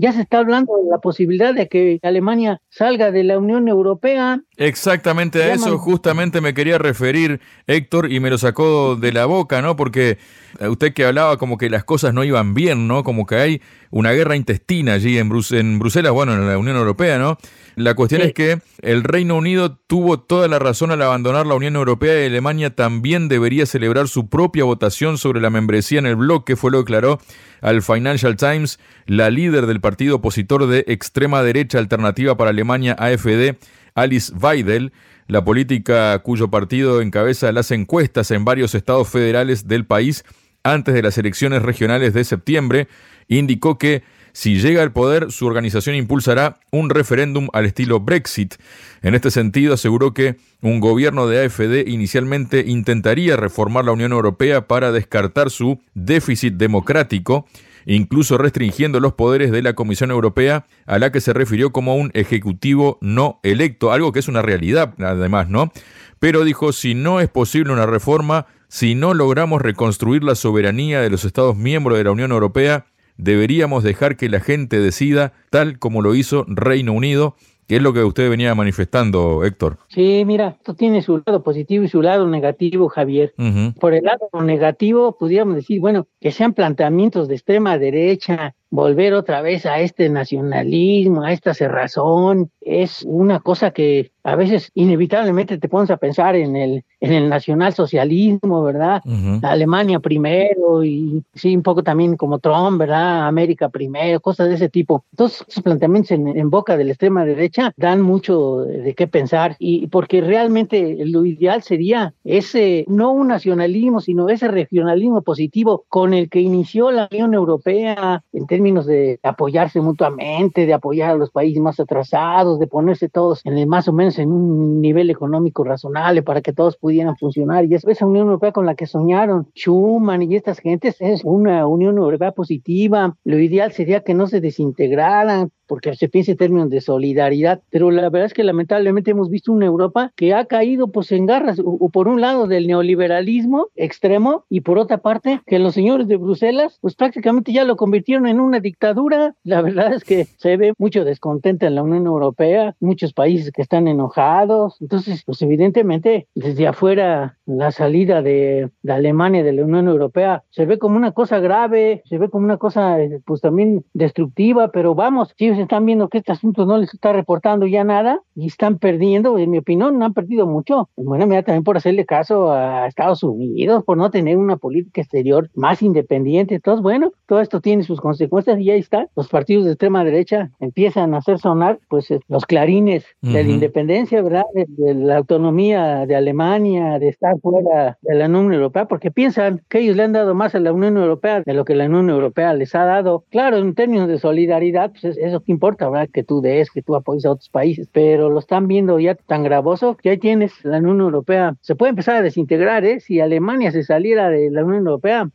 ya 0.00 0.12
se 0.12 0.22
está 0.22 0.38
hablando 0.38 0.72
de 0.82 0.90
la 0.90 0.98
posibilidad 0.98 1.52
de 1.52 1.68
que 1.68 2.00
Alemania 2.02 2.62
salga 2.70 3.10
de 3.10 3.22
la 3.22 3.38
Unión 3.38 3.68
Europea. 3.68 4.40
Exactamente 4.56 5.42
a 5.42 5.52
eso 5.52 5.76
justamente 5.76 6.40
me 6.40 6.54
quería 6.54 6.78
referir, 6.78 7.40
Héctor, 7.66 8.10
y 8.10 8.18
me 8.18 8.30
lo 8.30 8.38
sacó 8.38 8.96
de 8.96 9.12
la 9.12 9.26
boca, 9.26 9.60
¿no? 9.60 9.76
Porque 9.76 10.16
usted 10.58 10.94
que 10.94 11.04
hablaba 11.04 11.36
como 11.36 11.58
que 11.58 11.68
las 11.68 11.84
cosas 11.84 12.14
no 12.14 12.24
iban 12.24 12.54
bien, 12.54 12.88
¿no? 12.88 13.04
Como 13.04 13.26
que 13.26 13.34
hay 13.34 13.62
una 13.90 14.12
guerra 14.12 14.36
intestina 14.36 14.94
allí 14.94 15.18
en, 15.18 15.30
en 15.50 15.78
Bruselas, 15.78 16.12
bueno, 16.12 16.32
en 16.32 16.48
la 16.48 16.56
Unión 16.56 16.76
Europea, 16.78 17.18
¿no? 17.18 17.36
La 17.76 17.94
cuestión 17.94 18.22
es 18.22 18.32
que 18.32 18.60
el 18.80 19.04
Reino 19.04 19.36
Unido 19.36 19.78
tuvo 19.86 20.20
toda 20.20 20.48
la 20.48 20.58
razón 20.58 20.90
al 20.92 21.02
abandonar 21.02 21.46
la 21.46 21.54
Unión 21.54 21.76
Europea 21.76 22.22
y 22.22 22.26
Alemania 22.26 22.74
también 22.74 23.28
debería 23.28 23.66
celebrar 23.66 24.08
su 24.08 24.28
propia 24.28 24.64
votación 24.64 25.18
sobre 25.18 25.40
la 25.40 25.50
membresía 25.50 25.98
en 25.98 26.06
el 26.06 26.16
bloque, 26.16 26.56
fue 26.56 26.70
lo 26.70 26.78
que 26.78 26.90
declaró 26.90 27.20
al 27.60 27.82
Financial 27.82 28.36
Times, 28.36 28.78
la 29.06 29.30
líder 29.30 29.66
del 29.66 29.80
partido 29.80 30.16
opositor 30.16 30.66
de 30.66 30.84
extrema 30.88 31.42
derecha 31.42 31.78
alternativa 31.78 32.36
para 32.36 32.50
Alemania, 32.50 32.96
AFD, 32.98 33.56
Alice 33.94 34.32
Weidel, 34.34 34.92
la 35.26 35.44
política 35.44 36.18
cuyo 36.20 36.48
partido 36.48 37.00
encabeza 37.00 37.52
las 37.52 37.70
encuestas 37.70 38.30
en 38.30 38.44
varios 38.44 38.74
estados 38.74 39.08
federales 39.08 39.68
del 39.68 39.86
país 39.86 40.24
antes 40.62 40.94
de 40.94 41.02
las 41.02 41.16
elecciones 41.18 41.62
regionales 41.62 42.12
de 42.14 42.24
septiembre, 42.24 42.88
indicó 43.28 43.78
que 43.78 44.02
si 44.40 44.58
llega 44.58 44.82
al 44.82 44.90
poder, 44.90 45.30
su 45.30 45.44
organización 45.44 45.96
impulsará 45.96 46.60
un 46.70 46.88
referéndum 46.88 47.48
al 47.52 47.66
estilo 47.66 48.00
Brexit. 48.00 48.54
En 49.02 49.14
este 49.14 49.30
sentido, 49.30 49.74
aseguró 49.74 50.14
que 50.14 50.36
un 50.62 50.80
gobierno 50.80 51.26
de 51.26 51.44
AFD 51.44 51.86
inicialmente 51.86 52.64
intentaría 52.66 53.36
reformar 53.36 53.84
la 53.84 53.92
Unión 53.92 54.12
Europea 54.12 54.66
para 54.66 54.92
descartar 54.92 55.50
su 55.50 55.78
déficit 55.92 56.54
democrático, 56.54 57.46
incluso 57.84 58.38
restringiendo 58.38 58.98
los 58.98 59.12
poderes 59.12 59.50
de 59.50 59.60
la 59.60 59.74
Comisión 59.74 60.10
Europea, 60.10 60.64
a 60.86 60.98
la 60.98 61.12
que 61.12 61.20
se 61.20 61.34
refirió 61.34 61.70
como 61.70 61.96
un 61.96 62.10
ejecutivo 62.14 62.96
no 63.02 63.40
electo, 63.42 63.92
algo 63.92 64.10
que 64.10 64.20
es 64.20 64.28
una 64.28 64.40
realidad 64.40 64.94
además, 65.00 65.50
¿no? 65.50 65.70
Pero 66.18 66.44
dijo, 66.44 66.72
si 66.72 66.94
no 66.94 67.20
es 67.20 67.28
posible 67.28 67.74
una 67.74 67.84
reforma, 67.84 68.46
si 68.68 68.94
no 68.94 69.12
logramos 69.12 69.60
reconstruir 69.60 70.24
la 70.24 70.34
soberanía 70.34 71.02
de 71.02 71.10
los 71.10 71.26
Estados 71.26 71.58
miembros 71.58 71.98
de 71.98 72.04
la 72.04 72.12
Unión 72.12 72.32
Europea, 72.32 72.86
deberíamos 73.16 73.82
dejar 73.82 74.16
que 74.16 74.28
la 74.28 74.40
gente 74.40 74.80
decida 74.80 75.32
tal 75.50 75.78
como 75.78 76.02
lo 76.02 76.14
hizo 76.14 76.44
Reino 76.48 76.92
Unido, 76.92 77.36
que 77.70 77.76
es 77.76 77.82
lo 77.82 77.92
que 77.92 78.02
usted 78.02 78.28
venía 78.28 78.52
manifestando, 78.56 79.44
Héctor. 79.44 79.78
Sí, 79.88 80.24
mira, 80.26 80.56
esto 80.58 80.74
tiene 80.74 81.02
su 81.02 81.22
lado 81.24 81.44
positivo 81.44 81.84
y 81.84 81.88
su 81.88 82.02
lado 82.02 82.26
negativo, 82.26 82.88
Javier. 82.88 83.32
Por 83.78 83.94
el 83.94 84.02
lado 84.04 84.28
negativo, 84.42 85.16
pudiéramos 85.16 85.54
decir, 85.54 85.80
bueno, 85.80 86.08
que 86.20 86.32
sean 86.32 86.52
planteamientos 86.52 87.28
de 87.28 87.36
extrema 87.36 87.78
derecha, 87.78 88.56
volver 88.70 89.14
otra 89.14 89.42
vez 89.42 89.66
a 89.66 89.80
este 89.80 90.08
nacionalismo, 90.08 91.24
a 91.24 91.32
esta 91.32 91.54
cerrazón, 91.54 92.50
es 92.60 93.04
una 93.06 93.40
cosa 93.40 93.72
que 93.72 94.12
a 94.22 94.36
veces 94.36 94.70
inevitablemente 94.74 95.58
te 95.58 95.68
pones 95.68 95.90
a 95.90 95.96
pensar 95.96 96.36
en 96.36 96.54
el, 96.54 96.84
en 97.00 97.12
el 97.12 97.28
nacionalsocialismo, 97.28 98.62
¿verdad? 98.62 99.02
Alemania 99.42 99.98
primero 99.98 100.84
y 100.84 101.22
sí, 101.34 101.56
un 101.56 101.62
poco 101.62 101.82
también 101.82 102.16
como 102.16 102.38
Trump, 102.38 102.78
¿verdad? 102.78 103.26
América 103.26 103.70
primero, 103.70 104.20
cosas 104.20 104.48
de 104.48 104.54
ese 104.54 104.68
tipo. 104.68 105.04
Todos 105.16 105.44
esos 105.48 105.62
planteamientos 105.62 106.12
en, 106.12 106.50
boca 106.50 106.76
de 106.76 106.84
la 106.84 106.90
extrema 106.90 107.24
derecha 107.24 107.72
dan 107.76 108.02
mucho 108.02 108.58
de 108.58 108.94
qué 108.94 109.06
pensar 109.06 109.56
y 109.58 109.86
porque 109.86 110.20
realmente 110.20 110.96
lo 111.06 111.24
ideal 111.24 111.62
sería 111.62 112.12
ese, 112.24 112.84
no 112.88 113.12
un 113.12 113.28
nacionalismo, 113.28 114.00
sino 114.00 114.28
ese 114.28 114.48
regionalismo 114.48 115.22
positivo 115.22 115.84
con 115.88 116.12
el 116.12 116.28
que 116.28 116.40
inició 116.40 116.90
la 116.90 117.08
Unión 117.10 117.34
Europea 117.34 118.22
en 118.32 118.46
términos 118.60 118.84
de 118.84 119.18
apoyarse 119.22 119.80
mutuamente, 119.80 120.66
de 120.66 120.74
apoyar 120.74 121.12
a 121.12 121.14
los 121.14 121.30
países 121.30 121.62
más 121.62 121.80
atrasados, 121.80 122.58
de 122.58 122.66
ponerse 122.66 123.08
todos 123.08 123.40
en 123.46 123.56
el, 123.56 123.66
más 123.66 123.88
o 123.88 123.92
menos 123.94 124.18
en 124.18 124.30
un 124.30 124.82
nivel 124.82 125.08
económico 125.08 125.64
razonable 125.64 126.22
para 126.22 126.42
que 126.42 126.52
todos 126.52 126.76
pudieran 126.76 127.16
funcionar. 127.16 127.64
Y 127.64 127.74
esa 127.74 128.04
Unión 128.04 128.26
Europea 128.26 128.52
con 128.52 128.66
la 128.66 128.74
que 128.74 128.84
soñaron 128.84 129.48
Schuman 129.54 130.20
y 130.20 130.36
estas 130.36 130.58
gentes 130.58 130.96
es 131.00 131.22
una 131.24 131.66
Unión 131.66 131.96
Europea 131.96 132.32
positiva. 132.32 133.16
Lo 133.24 133.38
ideal 133.38 133.72
sería 133.72 134.00
que 134.00 134.12
no 134.12 134.26
se 134.26 134.42
desintegraran, 134.42 135.50
porque 135.70 135.94
se 135.94 136.08
piensa 136.08 136.32
en 136.32 136.36
términos 136.36 136.68
de 136.68 136.80
solidaridad, 136.80 137.62
pero 137.70 137.92
la 137.92 138.10
verdad 138.10 138.26
es 138.26 138.34
que 138.34 138.42
lamentablemente 138.42 139.12
hemos 139.12 139.30
visto 139.30 139.52
una 139.52 139.66
Europa 139.66 140.12
que 140.16 140.34
ha 140.34 140.44
caído 140.46 140.88
pues 140.88 141.12
en 141.12 141.26
garras, 141.26 141.62
o, 141.64 141.88
por 141.90 142.08
un 142.08 142.20
lado 142.20 142.48
del 142.48 142.66
neoliberalismo 142.66 143.68
extremo 143.76 144.46
y 144.48 144.62
por 144.62 144.80
otra 144.80 144.98
parte 144.98 145.40
que 145.46 145.60
los 145.60 145.74
señores 145.74 146.08
de 146.08 146.16
Bruselas 146.16 146.78
pues 146.80 146.96
prácticamente 146.96 147.52
ya 147.52 147.62
lo 147.62 147.76
convirtieron 147.76 148.26
en 148.26 148.40
una 148.40 148.58
dictadura. 148.58 149.36
La 149.44 149.62
verdad 149.62 149.92
es 149.92 150.02
que 150.02 150.24
se 150.24 150.56
ve 150.56 150.72
mucho 150.76 151.04
descontento 151.04 151.66
en 151.66 151.76
la 151.76 151.84
Unión 151.84 152.04
Europea, 152.04 152.74
muchos 152.80 153.12
países 153.12 153.52
que 153.52 153.62
están 153.62 153.86
enojados, 153.86 154.76
entonces 154.80 155.22
pues 155.24 155.40
evidentemente 155.40 156.26
desde 156.34 156.66
afuera 156.66 157.38
la 157.58 157.70
salida 157.70 158.22
de, 158.22 158.70
de 158.82 158.92
Alemania 158.92 159.42
de 159.42 159.52
la 159.52 159.64
Unión 159.64 159.88
Europea 159.88 160.42
se 160.50 160.66
ve 160.66 160.78
como 160.78 160.96
una 160.96 161.12
cosa 161.12 161.38
grave, 161.38 162.02
se 162.06 162.18
ve 162.18 162.28
como 162.28 162.44
una 162.44 162.56
cosa 162.56 162.98
pues 163.24 163.40
también 163.40 163.84
destructiva, 163.92 164.68
pero 164.68 164.94
vamos, 164.94 165.34
sí 165.36 165.48
están 165.48 165.86
viendo 165.86 166.08
que 166.08 166.18
este 166.18 166.32
asunto 166.32 166.66
no 166.66 166.78
les 166.78 166.92
está 166.92 167.12
reportando 167.12 167.66
ya 167.66 167.84
nada 167.84 168.22
y 168.34 168.46
están 168.46 168.78
perdiendo, 168.78 169.38
en 169.38 169.50
mi 169.50 169.58
opinión, 169.58 169.98
no 169.98 170.04
han 170.04 170.14
perdido 170.14 170.46
mucho. 170.46 170.88
Bueno, 170.96 171.26
mira, 171.26 171.42
también 171.42 171.64
por 171.64 171.76
hacerle 171.76 172.06
caso 172.06 172.52
a 172.52 172.86
Estados 172.86 173.22
Unidos, 173.22 173.84
por 173.84 173.96
no 173.96 174.10
tener 174.10 174.38
una 174.38 174.56
política 174.56 175.00
exterior 175.00 175.50
más 175.54 175.82
independiente. 175.82 176.54
Entonces, 176.54 176.82
bueno, 176.82 177.12
todo 177.26 177.40
esto 177.40 177.60
tiene 177.60 177.82
sus 177.82 178.00
consecuencias 178.00 178.58
y 178.60 178.70
ahí 178.70 178.80
está. 178.80 179.08
Los 179.16 179.28
partidos 179.28 179.64
de 179.64 179.72
extrema 179.72 180.04
derecha 180.04 180.50
empiezan 180.60 181.14
a 181.14 181.18
hacer 181.18 181.38
sonar, 181.38 181.80
pues, 181.88 182.10
eh, 182.10 182.20
los 182.28 182.46
clarines 182.46 183.04
de 183.20 183.44
la 183.44 183.50
independencia, 183.50 184.22
¿verdad? 184.22 184.44
De, 184.54 184.66
de, 184.68 184.94
la 184.94 185.18
autonomía 185.18 186.06
de 186.06 186.16
Alemania, 186.16 186.98
de 186.98 187.08
estar 187.08 187.39
fuera 187.40 187.98
de 188.00 188.14
la 188.14 188.26
Unión 188.26 188.52
Europea, 188.52 188.86
porque 188.86 189.10
piensan 189.10 189.62
que 189.68 189.80
ellos 189.80 189.96
le 189.96 190.04
han 190.04 190.12
dado 190.12 190.34
más 190.34 190.54
a 190.54 190.60
la 190.60 190.72
Unión 190.72 190.96
Europea 190.96 191.42
de 191.44 191.54
lo 191.54 191.64
que 191.64 191.74
la 191.74 191.86
Unión 191.86 192.10
Europea 192.10 192.54
les 192.54 192.74
ha 192.74 192.84
dado. 192.84 193.24
Claro, 193.30 193.58
en 193.58 193.74
términos 193.74 194.08
de 194.08 194.18
solidaridad, 194.18 194.92
pues 194.92 195.16
eso 195.16 195.42
importa, 195.46 195.88
¿verdad? 195.88 196.08
Que 196.12 196.22
tú 196.22 196.40
des, 196.40 196.70
que 196.70 196.82
tú 196.82 196.94
apoyes 196.94 197.26
a 197.26 197.32
otros 197.32 197.48
países, 197.48 197.88
pero 197.92 198.30
lo 198.30 198.38
están 198.38 198.68
viendo 198.68 198.98
ya 198.98 199.14
tan 199.14 199.42
gravoso 199.42 199.96
que 199.96 200.10
ahí 200.10 200.18
tienes 200.18 200.52
la 200.64 200.78
Unión 200.78 201.00
Europea. 201.00 201.56
Se 201.60 201.74
puede 201.74 201.90
empezar 201.90 202.16
a 202.16 202.22
desintegrar, 202.22 202.84
¿eh? 202.84 203.00
Si 203.00 203.20
Alemania 203.20 203.72
se 203.72 203.82
saliera 203.82 204.30
de 204.30 204.50
la 204.50 204.64
Unión 204.64 204.86
Europea, 204.86 205.28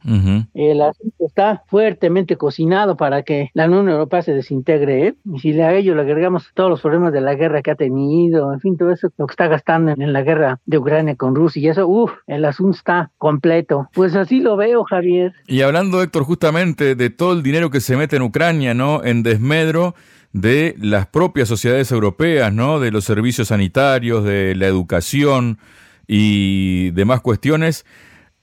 el 0.53 0.81
asunto 0.81 1.25
está 1.25 1.63
fuertemente 1.67 2.38
cocinado 2.38 2.97
para 2.97 3.24
que 3.24 3.50
la 3.53 3.65
Unión 3.65 3.89
Europea 3.89 4.21
se 4.21 4.33
desintegre, 4.33 5.07
¿eh? 5.07 5.15
Y 5.33 5.39
si 5.39 5.59
a 5.62 5.74
ello 5.74 5.95
le 5.95 6.01
agregamos 6.01 6.51
todos 6.53 6.69
los 6.69 6.81
problemas 6.81 7.13
de 7.13 7.21
la 7.21 7.35
guerra 7.35 7.62
que 7.62 7.71
ha 7.71 7.75
tenido, 7.75 8.53
en 8.53 8.59
fin, 8.59 8.77
todo 8.77 8.91
eso, 8.91 9.09
lo 9.17 9.27
que 9.27 9.33
está 9.33 9.47
gastando 9.47 9.91
en, 9.91 10.13
la 10.13 10.21
guerra 10.21 10.59
de 10.65 10.77
Ucrania 10.77 11.15
con 11.15 11.35
Rusia 11.35 11.62
y 11.62 11.67
eso, 11.67 11.88
el 12.27 12.45
asunto 12.45 12.77
está 12.77 13.11
completo. 13.17 13.89
Pues 13.93 14.15
así 14.15 14.39
lo 14.39 14.57
veo, 14.57 14.83
Javier. 14.83 15.33
Y 15.47 15.61
hablando, 15.61 16.01
Héctor, 16.01 16.23
justamente 16.23 16.95
de 16.95 17.09
todo 17.09 17.33
el 17.33 17.43
dinero 17.43 17.69
que 17.69 17.79
se 17.79 17.97
mete 17.97 18.15
en 18.15 18.21
Ucrania, 18.21 18.73
¿no? 18.73 19.03
En 19.03 19.23
desmedro 19.23 19.95
de 20.35 20.75
las 20.77 21.07
propias 21.07 21.47
sociedades 21.47 21.93
europeas, 21.93 22.51
¿no? 22.51 22.81
de 22.81 22.91
los 22.91 23.05
servicios 23.05 23.47
sanitarios, 23.47 24.25
de 24.25 24.53
la 24.53 24.67
educación 24.67 25.59
y 26.07 26.91
demás 26.91 27.21
cuestiones. 27.21 27.85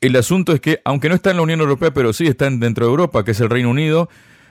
El 0.01 0.17
asunto 0.17 0.55
es 0.55 0.61
que, 0.63 0.81
aunque 0.87 1.11
no 1.11 1.15
está 1.15 1.33
en 1.33 1.37
la 1.37 1.43
Unión 1.43 1.61
Europea, 1.61 1.93
pero 1.93 2.15
sí 2.15 2.27
está 2.27 2.49
dentro 2.49 2.87
de 2.87 2.91
Europa, 2.91 3.27
que 3.27 3.33
es 3.33 3.41
el 3.41 3.51
Reino 3.51 3.69
Unido, 3.69 4.09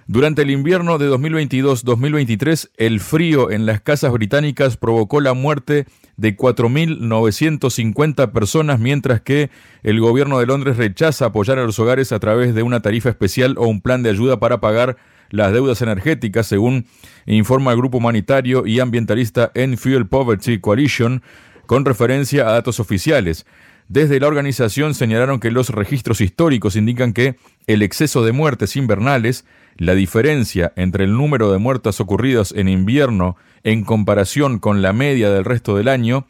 durante 0.08 0.41
el 0.41 0.51
invierno 0.51 0.98
de 0.98 1.10
2022-2023, 1.10 2.70
el 2.77 3.00
frío 3.00 3.51
en 3.51 3.65
las 3.65 3.81
casas 3.81 4.12
británicas 4.12 4.77
provocó 4.77 5.22
la 5.22 5.34
muerte 5.34 5.86
de 6.17 6.36
4.950 6.36 8.31
personas, 8.31 8.79
mientras 8.79 9.22
que 9.22 9.50
el 9.84 10.00
gobierno 10.00 10.39
de 10.39 10.48
Londres 10.48 10.77
rechaza 10.77 11.25
apoyar 11.25 11.60
a 11.60 11.65
los 11.65 11.79
hogares 11.79 12.12
a 12.12 12.20
través 12.20 12.53
de 12.55 12.63
una 12.63 12.81
tarifa 12.81 13.10
especial 13.10 13.55
o 13.58 13.67
un 13.67 13.81
plan 13.81 14.03
de 14.03 14.10
ayuda 14.10 14.39
para 14.39 14.60
pagar 14.60 14.98
las 15.29 15.53
deudas 15.53 15.81
energéticas, 15.81 16.48
según 16.48 16.86
informa 17.25 17.72
el 17.72 17.77
grupo 17.77 18.00
humanitario 18.00 18.65
y 18.65 18.79
ambientalista 18.79 19.51
End 19.55 19.77
Fuel 19.77 20.08
Poverty 20.08 20.60
Coalition, 20.60 21.24
con 21.65 21.86
referencia 21.86 22.48
a 22.48 22.51
datos 22.51 22.79
oficiales. 22.79 23.46
Desde 23.88 24.20
la 24.20 24.27
organización 24.27 24.93
señalaron 24.93 25.39
que 25.39 25.51
los 25.51 25.70
registros 25.70 26.22
históricos 26.22 26.75
indican 26.75 27.13
que 27.13 27.36
el 27.67 27.81
exceso 27.81 28.24
de 28.24 28.31
muertes 28.31 28.75
invernales, 28.75 29.46
la 29.78 29.96
diferencia 29.96 30.74
entre 30.75 31.06
el 31.06 31.13
número 31.13 31.51
de 31.51 31.58
muertes 31.58 32.00
ocurridas 32.00 32.54
en 32.56 32.68
invierno 32.68 33.36
en 33.63 33.84
comparación 33.84 34.60
con 34.60 34.82
la 34.82 34.94
media 34.94 35.30
del 35.30 35.46
resto 35.46 35.75
del 35.75 35.88
año, 35.88 36.28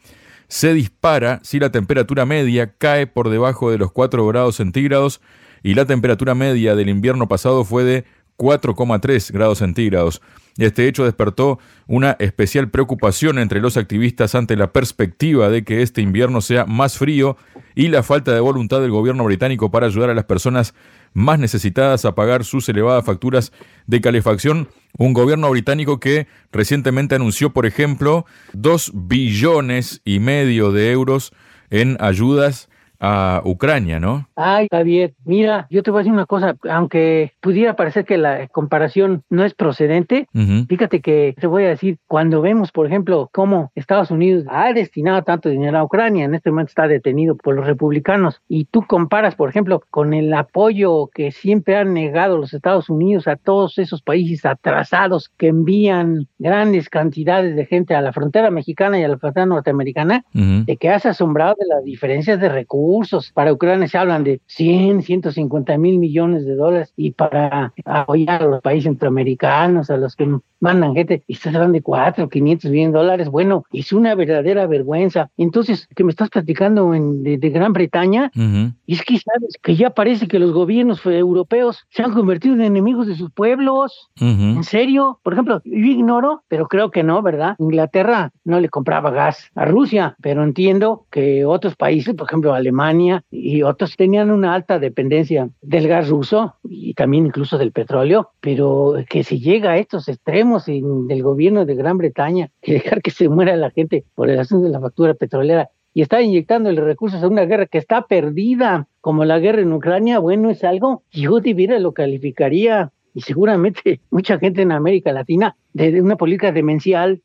se 0.48 0.74
dispara 0.74 1.40
si 1.42 1.58
la 1.58 1.72
temperatura 1.72 2.26
media 2.26 2.74
cae 2.76 3.06
por 3.06 3.30
debajo 3.30 3.70
de 3.70 3.78
los 3.78 3.90
4 3.92 4.26
grados 4.26 4.56
centígrados 4.56 5.20
y 5.62 5.74
la 5.74 5.86
temperatura 5.86 6.34
media 6.34 6.74
del 6.74 6.88
invierno 6.88 7.28
pasado 7.28 7.64
fue 7.64 7.84
de 7.84 8.04
4,3 8.38 9.32
grados 9.32 9.58
centígrados. 9.58 10.22
Este 10.58 10.86
hecho 10.86 11.04
despertó 11.04 11.58
una 11.86 12.16
especial 12.18 12.70
preocupación 12.70 13.38
entre 13.38 13.60
los 13.60 13.76
activistas 13.76 14.34
ante 14.34 14.56
la 14.56 14.72
perspectiva 14.72 15.48
de 15.48 15.64
que 15.64 15.80
este 15.80 16.02
invierno 16.02 16.42
sea 16.42 16.66
más 16.66 16.98
frío 16.98 17.38
y 17.74 17.88
la 17.88 18.02
falta 18.02 18.34
de 18.34 18.40
voluntad 18.40 18.80
del 18.80 18.90
gobierno 18.90 19.24
británico 19.24 19.70
para 19.70 19.86
ayudar 19.86 20.10
a 20.10 20.14
las 20.14 20.24
personas 20.24 20.74
más 21.14 21.38
necesitadas 21.38 22.04
a 22.04 22.14
pagar 22.14 22.44
sus 22.44 22.68
elevadas 22.68 23.04
facturas 23.04 23.52
de 23.86 24.00
calefacción. 24.00 24.68
Un 24.98 25.14
gobierno 25.14 25.48
británico 25.50 26.00
que 26.00 26.26
recientemente 26.52 27.14
anunció, 27.14 27.50
por 27.50 27.64
ejemplo, 27.64 28.26
dos 28.52 28.92
billones 28.94 30.02
y 30.04 30.18
medio 30.18 30.70
de 30.72 30.92
euros 30.92 31.32
en 31.70 31.96
ayudas 31.98 32.68
a 33.02 33.42
Ucrania, 33.44 33.98
¿no? 33.98 34.28
Ay, 34.36 34.68
Javier, 34.70 35.12
mira, 35.24 35.66
yo 35.70 35.82
te 35.82 35.90
voy 35.90 35.98
a 35.98 36.02
decir 36.02 36.12
una 36.12 36.26
cosa, 36.26 36.54
aunque 36.70 37.32
pudiera 37.40 37.74
parecer 37.74 38.04
que 38.04 38.16
la 38.16 38.46
comparación 38.46 39.24
no 39.28 39.44
es 39.44 39.54
procedente, 39.54 40.28
fíjate 40.68 41.00
que 41.00 41.34
te 41.38 41.48
voy 41.48 41.64
a 41.64 41.70
decir, 41.70 41.98
cuando 42.06 42.40
vemos, 42.40 42.70
por 42.70 42.86
ejemplo, 42.86 43.28
cómo 43.32 43.72
Estados 43.74 44.12
Unidos 44.12 44.44
ha 44.48 44.72
destinado 44.72 45.22
tanto 45.22 45.48
dinero 45.48 45.78
a 45.78 45.84
Ucrania, 45.84 46.24
en 46.24 46.36
este 46.36 46.50
momento 46.50 46.70
está 46.70 46.86
detenido 46.86 47.36
por 47.36 47.56
los 47.56 47.66
republicanos, 47.66 48.40
y 48.48 48.66
tú 48.66 48.82
comparas, 48.86 49.34
por 49.34 49.48
ejemplo, 49.48 49.82
con 49.90 50.14
el 50.14 50.32
apoyo 50.32 51.08
que 51.08 51.32
siempre 51.32 51.76
han 51.76 51.94
negado 51.94 52.38
los 52.38 52.54
Estados 52.54 52.88
Unidos 52.88 53.26
a 53.26 53.34
todos 53.34 53.78
esos 53.78 54.00
países 54.00 54.46
atrasados 54.46 55.28
que 55.36 55.48
envían 55.48 56.28
grandes 56.38 56.88
cantidades 56.88 57.56
de 57.56 57.66
gente 57.66 57.96
a 57.96 58.00
la 58.00 58.12
frontera 58.12 58.52
mexicana 58.52 59.00
y 59.00 59.02
a 59.02 59.08
la 59.08 59.18
frontera 59.18 59.46
norteamericana, 59.46 60.24
de 60.32 60.76
que 60.76 60.88
has 60.88 61.04
asombrado 61.04 61.56
de 61.58 61.66
las 61.66 61.82
diferencias 61.82 62.38
de 62.38 62.48
recursos 62.48 62.91
para 63.34 63.52
Ucrania 63.52 63.88
se 63.88 63.98
hablan 63.98 64.24
de 64.24 64.40
100, 64.46 65.02
150 65.02 65.78
mil 65.78 65.98
millones 65.98 66.44
de 66.44 66.54
dólares 66.54 66.92
y 66.96 67.12
para 67.12 67.72
apoyar 67.84 68.42
a 68.42 68.46
los 68.46 68.62
países 68.62 68.84
centroamericanos, 68.84 69.90
a 69.90 69.96
los 69.96 70.16
que 70.16 70.28
mandan 70.60 70.94
gente, 70.94 71.24
y 71.26 71.32
estás 71.32 71.54
hablando 71.54 71.74
de 71.74 71.82
4, 71.82 72.28
500 72.28 72.70
millones 72.70 72.92
de 72.92 72.98
dólares. 72.98 73.28
Bueno, 73.28 73.64
es 73.72 73.92
una 73.92 74.14
verdadera 74.14 74.66
vergüenza. 74.66 75.30
Entonces, 75.36 75.88
que 75.96 76.04
me 76.04 76.10
estás 76.10 76.30
platicando 76.30 76.94
en, 76.94 77.22
de, 77.24 77.50
Gran 77.50 77.72
Bretaña, 77.72 78.30
y 78.34 78.94
es 78.94 79.02
que 79.02 79.18
sabes 79.18 79.58
que 79.60 79.74
ya 79.74 79.90
parece 79.90 80.28
que 80.28 80.38
los 80.38 80.52
gobiernos 80.52 81.04
europeos 81.04 81.84
se 81.90 82.02
han 82.02 82.12
convertido 82.12 82.54
en 82.54 82.62
enemigos 82.62 83.06
de 83.08 83.16
sus 83.16 83.30
pueblos. 83.32 84.10
¿En 84.20 84.62
serio? 84.64 85.18
Por 85.22 85.32
ejemplo, 85.32 85.60
yo 85.64 85.72
ignoro, 85.74 86.44
pero 86.48 86.68
creo 86.68 86.90
que 86.90 87.02
no, 87.02 87.22
¿verdad? 87.22 87.56
Inglaterra 87.58 88.30
no 88.44 88.60
le 88.60 88.68
compraba 88.68 89.10
gas 89.10 89.50
a 89.54 89.64
Rusia, 89.64 90.16
pero 90.22 90.44
entiendo 90.44 91.06
que 91.10 91.44
otros 91.44 91.74
países, 91.74 92.14
por 92.14 92.28
ejemplo, 92.28 92.54
Alemania 92.54 92.81
y 93.30 93.62
otros, 93.62 93.96
tenían 93.96 94.30
una 94.30 94.54
alta 94.54 94.78
dependencia 94.78 95.48
del 95.60 95.88
gas 95.88 96.08
ruso 96.08 96.56
y 96.64 96.94
también 96.94 97.26
incluso 97.26 97.58
del 97.58 97.72
petróleo, 97.72 98.30
pero 98.40 98.94
que 99.08 99.24
si 99.24 99.40
llega 99.40 99.72
a 99.72 99.78
estos 99.78 100.08
extremos, 100.08 100.66
del 100.66 101.22
gobierno 101.22 101.64
de 101.64 101.74
Gran 101.74 101.98
Bretaña 101.98 102.50
que 102.62 102.74
dejar 102.74 103.02
que 103.02 103.10
se 103.10 103.28
muera 103.28 103.56
la 103.56 103.70
gente 103.70 104.04
por 104.14 104.30
el 104.30 104.38
asunto 104.38 104.66
de 104.66 104.72
la 104.72 104.80
factura 104.80 105.14
petrolera 105.14 105.70
y 105.94 106.02
está 106.02 106.22
inyectando 106.22 106.72
los 106.72 106.84
recursos 106.84 107.22
a 107.22 107.28
una 107.28 107.44
guerra 107.44 107.66
que 107.66 107.78
está 107.78 108.06
perdida, 108.06 108.88
como 109.00 109.24
la 109.24 109.38
guerra 109.38 109.62
en 109.62 109.72
Ucrania, 109.72 110.18
bueno, 110.18 110.50
es 110.50 110.64
algo 110.64 111.02
yo 111.10 111.40
de 111.40 111.80
lo 111.80 111.92
calificaría 111.92 112.92
y 113.14 113.20
seguramente 113.20 114.00
mucha 114.10 114.38
gente 114.38 114.62
en 114.62 114.72
América 114.72 115.12
Latina 115.12 115.56
de 115.74 116.00
una 116.00 116.16
política 116.16 116.52
demencial, 116.52 117.20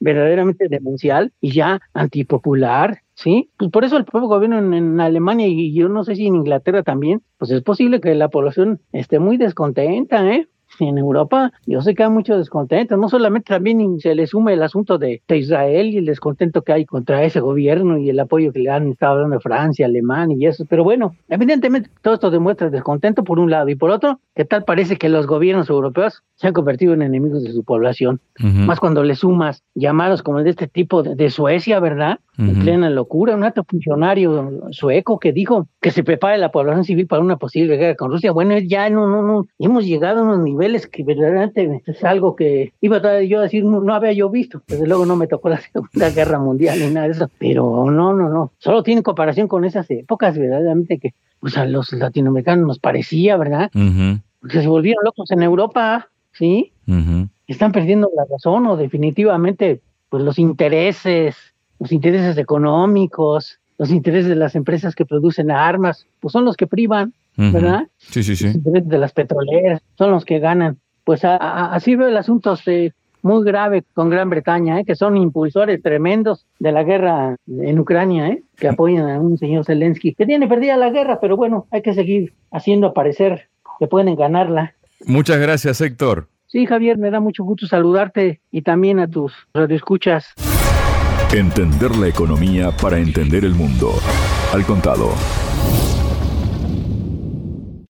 verdaderamente 0.00 0.68
demencial 0.68 1.32
y 1.40 1.52
ya 1.52 1.80
antipopular, 1.94 3.01
¿sí? 3.14 3.50
Pues 3.56 3.70
por 3.70 3.84
eso 3.84 3.96
el 3.96 4.04
propio 4.04 4.28
gobierno 4.28 4.58
en, 4.58 4.74
en, 4.74 5.00
Alemania 5.00 5.46
y 5.48 5.74
yo 5.74 5.88
no 5.88 6.04
sé 6.04 6.16
si 6.16 6.26
en 6.26 6.36
Inglaterra 6.36 6.82
también, 6.82 7.22
pues 7.38 7.50
es 7.50 7.62
posible 7.62 8.00
que 8.00 8.14
la 8.14 8.28
población 8.28 8.80
esté 8.92 9.18
muy 9.18 9.36
descontenta, 9.36 10.26
¿eh? 10.30 10.48
En 10.80 10.98
Europa, 10.98 11.52
yo 11.66 11.80
sé 11.82 11.94
que 11.94 12.02
hay 12.02 12.10
mucho 12.10 12.36
descontento, 12.36 12.96
no 12.96 13.08
solamente 13.08 13.52
también 13.54 14.00
se 14.00 14.14
le 14.14 14.26
suma 14.26 14.52
el 14.52 14.62
asunto 14.62 14.98
de, 14.98 15.22
Israel 15.28 15.88
y 15.88 15.96
el 15.96 16.06
descontento 16.06 16.62
que 16.62 16.72
hay 16.72 16.84
contra 16.84 17.24
ese 17.24 17.40
gobierno 17.40 17.96
y 17.98 18.10
el 18.10 18.20
apoyo 18.20 18.52
que 18.52 18.60
le 18.60 18.70
han 18.70 18.88
estado 18.88 19.20
dando 19.20 19.40
Francia, 19.40 19.86
Alemania 19.86 20.36
y 20.38 20.46
eso, 20.46 20.66
pero 20.68 20.84
bueno, 20.84 21.14
evidentemente 21.28 21.90
todo 22.02 22.14
esto 22.14 22.30
demuestra 22.30 22.70
descontento 22.70 23.24
por 23.24 23.38
un 23.38 23.50
lado 23.50 23.68
y 23.68 23.74
por 23.74 23.90
otro, 23.90 24.20
que 24.34 24.44
tal 24.44 24.64
parece 24.64 24.96
que 24.96 25.08
los 25.08 25.26
gobiernos 25.26 25.70
europeos 25.70 26.22
se 26.34 26.48
han 26.48 26.52
convertido 26.52 26.92
en 26.94 27.02
enemigos 27.02 27.42
de 27.42 27.52
su 27.52 27.64
población, 27.64 28.20
más 28.38 28.80
cuando 28.80 29.02
le 29.04 29.14
sumas 29.14 29.62
llamados 29.74 30.22
como 30.22 30.38
el 30.38 30.44
de 30.44 30.50
este 30.50 30.68
tipo 30.68 31.02
de, 31.02 31.30
Suecia, 31.30 31.80
¿verdad? 31.80 32.18
En 32.36 32.58
plena 32.60 32.90
locura, 32.90 33.36
un 33.36 33.44
alto 33.44 33.64
funcionario 33.64 34.50
sueco 34.70 35.18
que 35.18 35.32
dijo 35.32 35.68
que 35.80 35.90
se 35.90 36.02
prepare 36.02 36.38
la 36.38 36.50
población 36.50 36.84
civil 36.84 37.06
para 37.06 37.22
una 37.22 37.36
posible 37.36 37.76
guerra 37.76 37.94
con 37.94 38.10
Rusia. 38.10 38.32
Bueno, 38.32 38.58
ya 38.58 38.90
no, 38.90 39.06
no, 39.06 39.22
no, 39.22 39.46
hemos 39.58 39.84
llegado 39.84 40.20
a 40.20 40.22
unos 40.22 40.40
niveles 40.40 40.61
que 40.90 41.02
verdaderamente 41.02 41.82
es 41.86 42.04
algo 42.04 42.36
que 42.36 42.72
iba 42.80 42.98
a 42.98 43.22
yo 43.22 43.38
a 43.38 43.42
decir, 43.42 43.64
no, 43.64 43.94
había 43.94 44.12
yo 44.12 44.30
visto. 44.30 44.62
Desde 44.66 44.86
luego 44.86 45.06
no 45.06 45.16
me 45.16 45.26
tocó 45.26 45.48
la 45.48 45.60
Segunda 45.72 46.10
Guerra 46.10 46.38
Mundial 46.38 46.78
ni 46.78 46.90
nada 46.90 47.06
de 47.06 47.12
eso, 47.12 47.30
pero 47.38 47.90
no, 47.90 48.12
no, 48.12 48.28
no. 48.28 48.52
Solo 48.58 48.82
tiene 48.82 49.02
comparación 49.02 49.48
con 49.48 49.64
esas 49.64 49.90
épocas, 49.90 50.38
verdaderamente, 50.38 50.98
que 50.98 51.14
pues, 51.40 51.56
a 51.56 51.64
los 51.64 51.92
latinoamericanos 51.92 52.66
nos 52.66 52.78
parecía, 52.78 53.36
¿verdad? 53.36 53.70
se 53.72 54.66
volvieron 54.66 55.04
locos 55.04 55.30
en 55.30 55.42
Europa, 55.42 56.08
¿sí? 56.32 56.72
Están 57.46 57.72
perdiendo 57.72 58.10
la 58.14 58.24
razón 58.30 58.66
o 58.66 58.76
definitivamente 58.76 59.80
pues 60.08 60.22
los 60.24 60.38
intereses, 60.38 61.36
los 61.78 61.92
intereses 61.92 62.36
económicos, 62.38 63.58
los 63.78 63.90
intereses 63.90 64.28
de 64.28 64.36
las 64.36 64.54
empresas 64.54 64.94
que 64.94 65.06
producen 65.06 65.50
armas, 65.50 66.06
pues 66.20 66.32
son 66.32 66.44
los 66.44 66.56
que 66.56 66.66
privan 66.66 67.14
¿verdad? 67.36 67.88
Sí, 67.98 68.22
sí, 68.22 68.36
sí. 68.36 68.52
De 68.54 68.98
las 68.98 69.12
petroleras, 69.12 69.82
son 69.96 70.10
los 70.10 70.24
que 70.24 70.38
ganan. 70.38 70.78
Pues 71.04 71.22
así 71.24 71.96
veo 71.96 72.08
el 72.08 72.16
asunto 72.16 72.56
muy 73.22 73.44
grave 73.44 73.84
con 73.94 74.10
Gran 74.10 74.30
Bretaña, 74.30 74.80
¿eh? 74.80 74.84
que 74.84 74.96
son 74.96 75.16
impulsores 75.16 75.80
tremendos 75.82 76.46
de 76.58 76.72
la 76.72 76.82
guerra 76.82 77.36
en 77.46 77.78
Ucrania, 77.78 78.28
¿eh? 78.28 78.42
que 78.56 78.68
apoyan 78.68 79.08
a 79.08 79.20
un 79.20 79.38
señor 79.38 79.64
Zelensky, 79.64 80.14
que 80.14 80.26
tiene 80.26 80.48
perdida 80.48 80.76
la 80.76 80.90
guerra, 80.90 81.20
pero 81.20 81.36
bueno, 81.36 81.66
hay 81.70 81.82
que 81.82 81.94
seguir 81.94 82.34
haciendo 82.50 82.92
parecer 82.92 83.48
que 83.78 83.86
pueden 83.86 84.14
ganarla. 84.16 84.74
Muchas 85.06 85.38
gracias, 85.38 85.80
Héctor. 85.80 86.28
Sí, 86.46 86.66
Javier, 86.66 86.98
me 86.98 87.10
da 87.10 87.18
mucho 87.18 87.44
gusto 87.44 87.66
saludarte 87.66 88.40
y 88.50 88.62
también 88.62 88.98
a 88.98 89.08
tus 89.08 89.32
radioescuchas. 89.54 90.34
Entender 91.34 91.96
la 91.96 92.08
economía 92.08 92.70
para 92.72 92.98
entender 92.98 93.44
el 93.44 93.54
mundo. 93.54 93.92
Al 94.52 94.64
contado. 94.66 95.12